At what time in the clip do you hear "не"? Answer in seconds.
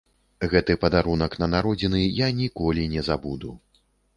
2.99-3.07